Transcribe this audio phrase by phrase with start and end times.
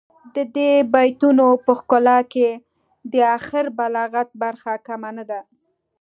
[0.35, 2.49] د دې بیتونو په ښکلا کې
[3.11, 5.41] د اخر بلاغت برخه کمه نه ده.